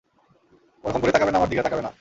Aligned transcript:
ওরকম 0.83 0.99
করে 0.99 1.11
তাকাবে 1.11 1.31
না 1.31 1.37
আমার 1.37 1.49
দিকে, 1.49 1.63
তাকাবে 1.63 1.81
না। 1.81 1.89